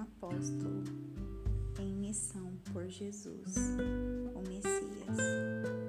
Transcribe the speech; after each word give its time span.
apóstolo 0.00 0.84
em 1.78 1.92
missão 1.94 2.52
por 2.72 2.88
Jesus, 2.88 3.54
o 4.34 4.40
Messias, 4.48 5.18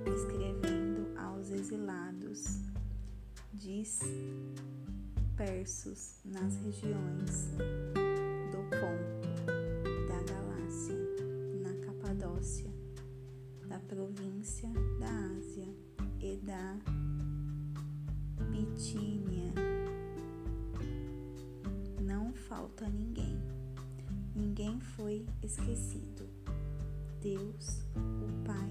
escrevendo 0.06 1.18
aos 1.18 1.50
exilados 1.52 2.60
dispersos 3.54 4.16
nas 6.26 6.56
regiões 6.58 7.50
ninguém 24.38 24.80
foi 24.80 25.26
esquecido. 25.42 26.30
Deus, 27.22 27.84
o 27.96 28.46
Pai, 28.46 28.70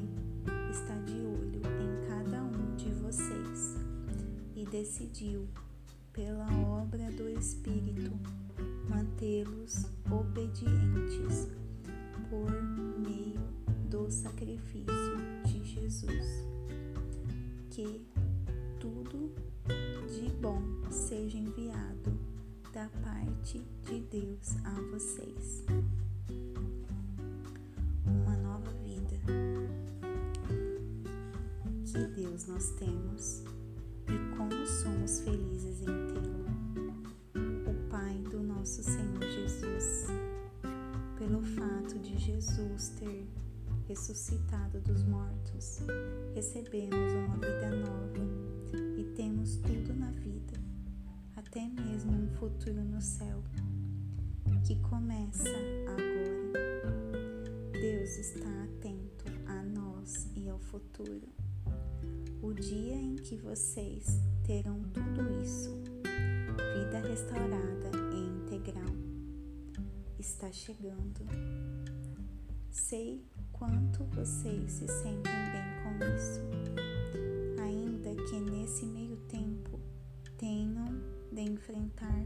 está 0.70 0.94
de 1.00 1.14
olho 1.14 1.60
em 1.82 2.08
cada 2.08 2.42
um 2.44 2.76
de 2.76 2.90
vocês 3.02 3.76
e 4.54 4.64
decidiu, 4.64 5.48
pela 6.12 6.46
obra 6.66 7.10
do 7.10 7.28
Espírito, 7.28 8.12
mantê-los 8.88 9.86
obedientes 10.10 11.48
por 12.30 12.50
meio 13.00 13.40
do 13.90 14.10
sacrifício 14.10 15.16
de 15.44 15.64
Jesus. 15.64 16.46
Que 17.70 18.06
tudo 18.78 19.34
de 20.08 20.30
bom 20.40 20.62
seja 20.90 21.36
enviado 21.36 22.25
da 22.76 22.90
parte 23.02 23.64
de 23.84 24.00
Deus 24.00 24.54
a 24.62 24.80
vocês. 24.92 25.64
Uma 28.04 28.36
nova 28.36 28.70
vida. 28.84 29.16
Que 31.86 32.06
Deus 32.08 32.46
nós 32.48 32.68
temos 32.72 33.44
e 34.08 34.36
como 34.36 34.66
somos 34.66 35.20
felizes 35.20 35.80
em 35.80 35.86
tê-lo. 35.86 36.44
O 37.66 37.88
Pai 37.88 38.18
do 38.30 38.42
nosso 38.42 38.82
Senhor 38.82 39.22
Jesus. 39.22 40.08
Pelo 41.18 41.40
fato 41.40 41.98
de 42.00 42.18
Jesus 42.18 42.90
ter 42.98 43.26
ressuscitado 43.88 44.82
dos 44.82 45.02
mortos, 45.04 45.78
recebemos 46.34 47.10
uma 47.14 47.36
vida 47.36 47.70
nova 47.70 48.18
e 48.98 49.04
temos 49.16 49.56
tudo 49.56 49.94
na 49.94 50.10
vida, 50.10 50.65
até 51.56 51.68
mesmo 51.68 52.12
um 52.12 52.28
futuro 52.34 52.84
no 52.84 53.00
céu, 53.00 53.42
que 54.66 54.78
começa 54.82 55.48
agora. 55.86 56.52
Deus 57.72 58.18
está 58.18 58.64
atento 58.64 59.24
a 59.46 59.62
nós 59.62 60.28
e 60.36 60.50
ao 60.50 60.58
futuro. 60.58 61.26
O 62.42 62.52
dia 62.52 62.94
em 62.94 63.16
que 63.16 63.36
vocês 63.36 64.20
terão 64.44 64.82
tudo 64.92 65.42
isso, 65.42 65.70
vida 66.74 67.00
restaurada 67.08 67.90
e 68.12 68.44
integral, 68.44 68.94
está 70.18 70.52
chegando. 70.52 71.24
Sei 72.70 73.24
quanto 73.50 74.04
vocês 74.14 74.72
se 74.72 74.86
sentem 74.86 75.32
bem 75.52 75.64
com 75.82 76.04
isso, 76.16 76.42
ainda 77.62 78.14
que 78.24 78.40
nesse 78.40 78.84
meio 78.84 79.16
tempo 79.28 79.80
tenham 80.36 81.15
de 81.32 81.40
enfrentar 81.40 82.24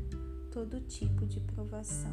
todo 0.50 0.81
tipo 0.81 1.27
de 1.27 1.41
provação. 1.41 2.12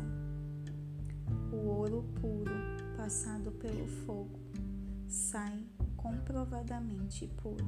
O 1.52 1.68
ouro 1.68 2.04
puro 2.22 2.52
passado 2.96 3.52
pelo 3.54 3.88
fogo 4.06 4.40
sai 5.08 5.66
comprovadamente 5.96 7.28
puro. 7.42 7.66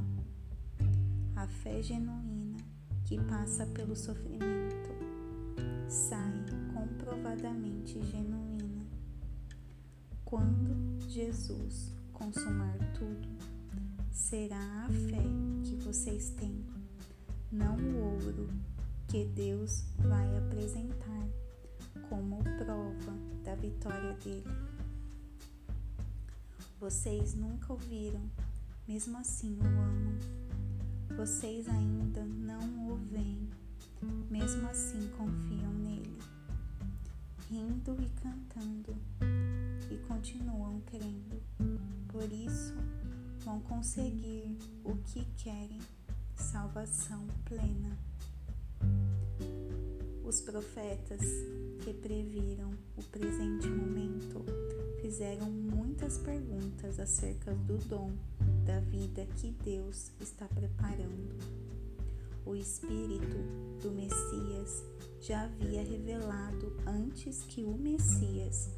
A 1.36 1.48
fé 1.48 1.82
genuína 1.82 2.58
que 3.06 3.18
passa 3.24 3.66
pelo 3.68 3.96
sofrimento 3.96 4.90
sai 5.88 6.46
comprovadamente 6.74 8.00
genuína. 8.06 8.86
Quando 10.24 11.02
Jesus 11.10 11.92
consumar 12.14 12.78
tudo, 12.94 13.28
será 14.12 14.86
a 14.86 14.90
fé 14.90 15.24
que 15.64 15.76
vocês 15.78 16.30
têm, 16.32 16.64
não 17.52 17.76
o 17.76 18.14
ouro 18.14 18.50
que 19.10 19.26
Deus 19.26 19.86
vai 19.98 20.38
apresentar 20.38 21.28
como 22.08 22.44
prova 22.44 23.12
da 23.44 23.56
vitória 23.56 24.14
dele. 24.24 24.46
Vocês 26.80 27.34
nunca 27.34 27.74
ouviram, 27.74 28.22
mesmo 28.88 29.18
assim 29.18 29.58
o 29.58 29.66
amam. 29.66 30.20
Vocês 31.18 31.68
ainda 31.68 32.24
não 32.24 32.92
o 32.92 32.98
veem, 32.98 33.50
mesmo 34.30 34.70
assim 34.70 35.10
confiam 35.18 35.74
nele, 35.74 36.20
rindo 37.50 37.98
e 38.00 38.10
cantando 38.22 38.96
e 39.90 39.98
continuam 40.08 40.82
crendo. 40.82 41.42
Por 42.10 42.32
isso, 42.32 42.76
vão 43.44 43.60
conseguir 43.62 44.56
o 44.84 44.96
que 44.98 45.26
querem: 45.36 45.80
salvação 46.36 47.26
plena. 47.46 47.98
Os 50.30 50.42
profetas 50.42 51.22
que 51.84 51.92
previram 51.92 52.70
o 52.96 53.02
presente 53.02 53.68
momento 53.68 54.46
fizeram 55.02 55.50
muitas 55.50 56.20
perguntas 56.20 57.00
acerca 57.00 57.52
do 57.56 57.80
dom 57.88 58.12
da 58.64 58.80
vida 58.80 59.26
que 59.38 59.50
Deus 59.64 60.12
está 60.22 60.46
preparando. 60.46 61.36
O 62.46 62.56
Espírito 62.56 63.38
do 63.82 63.90
Messias 63.90 64.84
já 65.20 65.46
havia 65.46 65.82
revelado 65.82 66.78
antes 66.86 67.42
que 67.48 67.64
o 67.64 67.74
Messias 67.76 68.70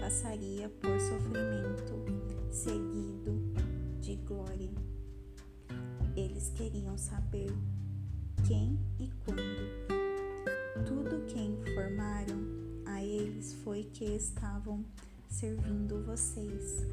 passaria 0.00 0.68
por 0.68 1.00
sofrimento 1.00 1.94
seguido 2.52 3.50
de 3.98 4.14
glória. 4.16 4.74
Eles 6.14 6.50
queriam 6.50 6.98
saber 6.98 7.50
quem 8.46 8.78
e 9.00 9.08
quando. 9.24 9.97
Tudo 10.86 11.26
que 11.26 11.38
informaram 11.38 12.38
a 12.86 13.02
eles 13.02 13.54
foi 13.64 13.84
que 13.84 14.04
estavam 14.04 14.84
servindo 15.28 16.02
vocês, 16.04 16.86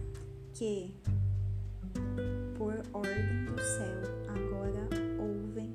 que, 0.54 0.94
por 2.58 2.74
ordem 2.94 3.46
do 3.46 3.58
céu, 3.62 4.02
agora 4.28 4.88
ouvem 5.20 5.74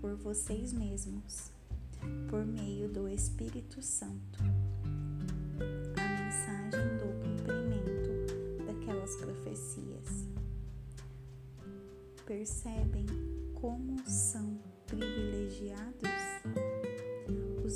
por 0.00 0.14
vocês 0.16 0.72
mesmos, 0.72 1.50
por 2.28 2.44
meio 2.46 2.88
do 2.88 3.08
Espírito 3.08 3.82
Santo, 3.82 4.38
a 5.96 6.24
mensagem 6.24 6.96
do 6.98 7.12
cumprimento 7.22 8.66
daquelas 8.66 9.16
profecias. 9.16 10.26
Percebem 12.24 13.06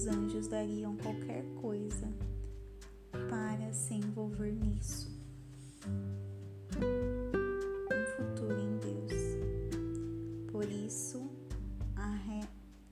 Os 0.02 0.08
anjos 0.08 0.48
dariam 0.48 0.96
qualquer 0.96 1.44
coisa 1.60 2.08
para 3.30 3.72
se 3.72 3.94
envolver 3.94 4.50
nisso. 4.50 5.16
Um 6.74 8.16
futuro 8.16 8.58
em 8.58 8.78
Deus. 8.78 9.12
Por 10.50 10.64
isso, 10.64 11.30
arre 11.94 12.40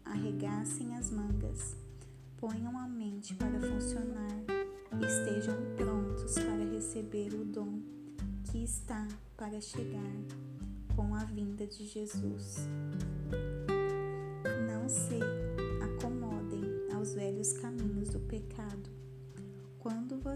arregassem 0.04 0.96
as 0.96 1.10
mangas, 1.10 1.76
ponham 2.36 2.78
a 2.78 2.86
mente 2.86 3.34
para 3.34 3.58
funcionar 3.58 4.44
e 4.92 5.04
estejam 5.04 5.56
prontos 5.74 6.34
para 6.34 6.64
receber 6.64 7.34
o 7.34 7.44
dom 7.44 7.82
que 8.52 8.62
está 8.62 9.08
para 9.36 9.60
chegar 9.60 10.14
com 10.94 11.12
a 11.16 11.24
vinda 11.24 11.66
de 11.66 11.88
Jesus. 11.88 12.68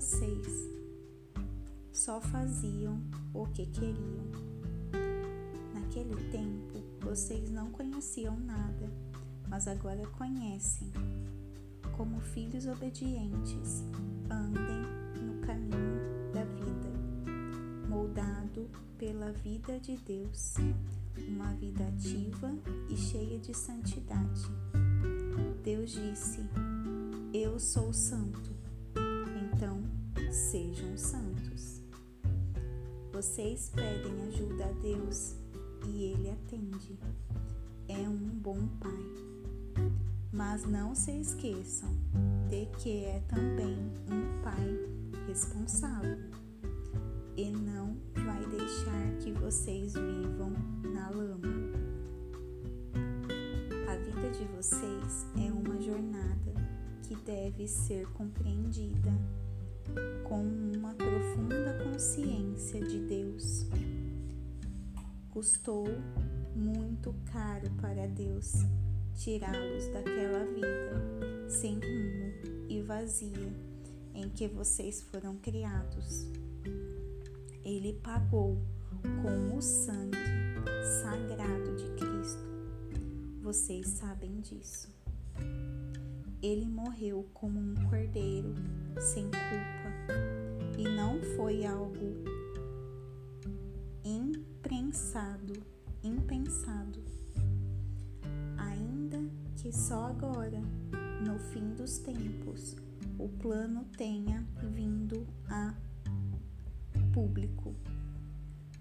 Vocês 0.05 0.71
só 1.91 2.21
faziam 2.21 3.01
o 3.33 3.47
que 3.47 3.65
queriam. 3.65 4.31
Naquele 5.73 6.15
tempo, 6.31 6.85
vocês 7.01 7.51
não 7.51 7.71
conheciam 7.71 8.39
nada, 8.39 8.93
mas 9.49 9.67
agora 9.67 10.07
conhecem. 10.09 10.93
Como 11.97 12.21
filhos 12.21 12.67
obedientes, 12.67 13.83
andem 14.31 14.83
no 15.25 15.41
caminho 15.41 16.33
da 16.35 16.45
vida, 16.45 17.89
moldado 17.89 18.69
pela 18.99 19.33
vida 19.33 19.81
de 19.81 19.97
Deus, 19.97 20.57
uma 21.29 21.55
vida 21.55 21.89
ativa 21.89 22.53
e 22.91 22.97
cheia 22.97 23.39
de 23.39 23.55
santidade. 23.55 24.43
Deus 25.63 25.93
disse: 25.93 26.41
Eu 27.33 27.59
sou 27.59 27.91
santo 27.91 28.55
então 29.55 29.94
sejam 30.35 30.97
santos. 30.97 31.81
Vocês 33.13 33.71
pedem 33.73 34.21
ajuda 34.27 34.65
a 34.65 34.73
Deus 34.83 35.37
e 35.87 36.07
Ele 36.07 36.31
atende. 36.31 36.99
É 37.87 38.09
um 38.09 38.19
bom 38.41 38.67
Pai. 38.81 39.87
Mas 40.33 40.65
não 40.65 40.93
se 40.93 41.13
esqueçam 41.13 41.91
de 42.49 42.67
que 42.79 43.05
é 43.05 43.23
também 43.29 43.79
um 44.11 44.43
Pai 44.43 45.25
responsável 45.29 46.19
e 47.37 47.51
não 47.53 47.97
vai 48.15 48.45
deixar 48.47 49.17
que 49.23 49.31
vocês 49.35 49.95
vivam 49.95 50.53
na 50.93 51.11
lama. 51.11 51.47
A 53.89 53.97
vida 53.97 54.31
de 54.31 54.45
vocês 54.57 55.27
é 55.37 55.53
uma 55.53 55.81
jornada 55.81 56.55
que 57.05 57.15
deve 57.15 57.69
ser 57.69 58.09
compreendida 58.09 59.13
com 60.25 60.41
uma 60.77 60.95
profunda 60.95 61.79
consciência 61.85 62.81
de 62.81 62.99
Deus. 63.01 63.67
Custou 65.31 65.87
muito 66.55 67.15
caro 67.33 67.71
para 67.81 68.07
Deus 68.07 68.53
tirá-los 69.15 69.87
daquela 69.89 70.45
vida 70.45 71.49
sem 71.49 71.75
rumo 71.75 72.69
e 72.69 72.83
vazia 72.83 73.53
em 74.15 74.29
que 74.29 74.49
vocês 74.49 75.03
foram 75.03 75.37
criados. 75.37 76.27
Ele 77.65 77.95
pagou 78.03 78.61
com 79.23 79.57
o 79.57 79.63
sangue 79.63 80.19
sagrado 81.03 81.77
de 81.77 81.91
Cristo. 81.97 82.45
Vocês 83.43 83.89
sabem 83.89 84.41
disso. 84.41 84.89
Ele 86.45 86.69
morreu 86.69 87.27
como 87.33 87.59
um 87.59 87.75
cordeiro 87.89 88.55
sem 89.01 89.25
culpa 89.25 90.79
e 90.79 90.87
não 90.87 91.19
foi 91.35 91.65
algo 91.65 92.23
impensado, 94.05 95.55
impensado. 96.03 97.03
Ainda 98.59 99.25
que 99.57 99.73
só 99.73 100.05
agora, 100.05 100.61
no 101.27 101.39
fim 101.39 101.75
dos 101.77 101.97
tempos, 101.97 102.77
o 103.19 103.27
plano 103.27 103.87
tenha 103.97 104.47
vindo 104.75 105.27
a 105.49 105.75
público. 107.15 107.75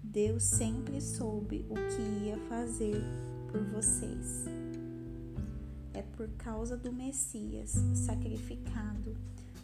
Deus 0.02 0.42
sempre 0.42 1.00
soube 1.00 1.64
o 1.70 1.74
que 1.74 2.26
ia 2.26 2.36
fazer 2.46 3.02
por 3.50 3.64
vocês. 3.70 4.44
É 5.94 6.02
por 6.02 6.28
causa 6.30 6.76
do 6.76 6.92
Messias 6.92 7.70
sacrificado, 7.94 9.16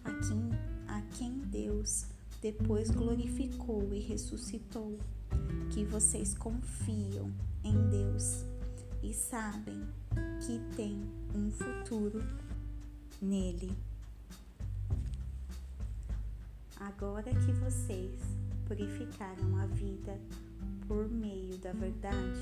a 0.05 0.13
quem, 0.13 0.51
a 0.87 1.03
quem 1.19 1.39
Deus 1.41 2.07
depois 2.41 2.89
glorificou 2.89 3.93
e 3.93 3.99
ressuscitou, 3.99 4.97
que 5.75 5.85
vocês 5.85 6.33
confiam 6.33 7.33
em 7.65 7.77
Deus 7.91 8.45
e 9.03 9.13
sabem 9.13 9.85
que 10.47 10.61
tem 10.77 11.03
um 11.35 11.51
futuro 11.51 12.23
nele. 13.21 13.77
Agora 16.77 17.35
que 17.35 17.53
vocês 17.55 18.21
purificaram 18.69 19.57
a 19.57 19.67
vida 19.67 20.17
por 20.87 21.09
meio 21.09 21.59
da 21.59 21.73
verdade, 21.73 22.41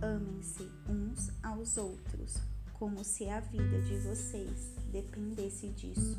amem-se 0.00 0.66
uns 0.88 1.30
aos 1.42 1.76
outros 1.76 2.55
como 2.78 3.02
se 3.02 3.28
a 3.28 3.40
vida 3.40 3.80
de 3.80 3.96
vocês 3.96 4.74
dependesse 4.92 5.68
disso. 5.68 6.18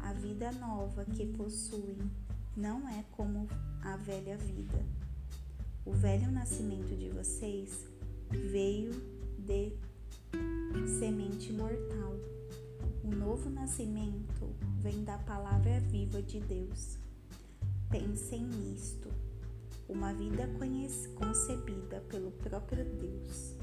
A 0.00 0.12
vida 0.12 0.52
nova 0.52 1.04
que 1.04 1.26
possuem 1.26 1.98
não 2.56 2.88
é 2.88 3.04
como 3.12 3.48
a 3.82 3.96
velha 3.96 4.36
vida. 4.36 4.84
O 5.84 5.92
velho 5.92 6.30
nascimento 6.30 6.96
de 6.96 7.08
vocês 7.10 7.84
veio 8.30 8.92
de 9.38 9.72
semente 10.98 11.52
mortal. 11.52 12.14
O 13.02 13.08
novo 13.08 13.50
nascimento 13.50 14.54
vem 14.78 15.02
da 15.02 15.18
palavra 15.18 15.80
viva 15.80 16.22
de 16.22 16.38
Deus. 16.40 16.96
Pensem 17.90 18.44
nisto. 18.44 19.08
Uma 19.88 20.14
vida 20.14 20.48
concebida 21.18 22.00
pelo 22.08 22.30
próprio 22.30 22.84
Deus. 22.84 23.56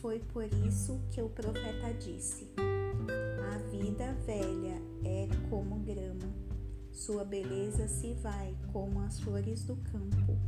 Foi 0.00 0.18
por 0.18 0.44
isso 0.66 1.00
que 1.10 1.20
o 1.20 1.28
profeta 1.28 1.92
disse: 2.00 2.48
A 3.52 3.58
vida 3.70 4.12
velha 4.26 4.80
é 5.04 5.28
como 5.48 5.78
grama, 5.80 6.32
sua 6.90 7.24
beleza 7.24 7.86
se 7.88 8.14
vai 8.14 8.56
como 8.72 9.00
as 9.00 9.20
flores 9.20 9.64
do 9.64 9.76
campo. 9.76 10.38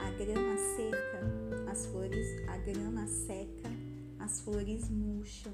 A 0.00 0.10
grama 0.12 0.56
seca, 0.76 1.70
as 1.70 1.86
flores, 1.86 2.48
a 2.48 2.56
grama 2.58 3.06
seca, 3.06 3.70
as 4.18 4.40
flores 4.40 4.88
murcham. 4.88 5.52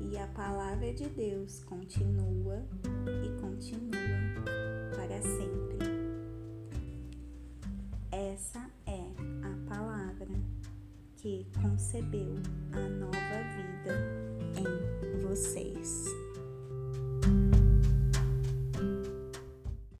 E 0.00 0.18
a 0.18 0.26
palavra 0.28 0.92
de 0.92 1.08
Deus 1.08 1.62
continua 1.64 2.66
e 3.24 3.40
continua 3.40 4.63
que 11.24 11.46
concebeu 11.62 12.34
a 12.72 12.80
nova 12.80 13.16
vida 13.56 13.96
em 14.58 15.20
vocês. 15.22 16.04